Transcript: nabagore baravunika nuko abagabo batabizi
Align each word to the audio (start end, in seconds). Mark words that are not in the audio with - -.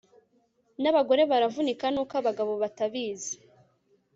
nabagore 0.81 1.21
baravunika 1.31 1.85
nuko 1.93 2.13
abagabo 2.21 2.51
batabizi 2.61 3.33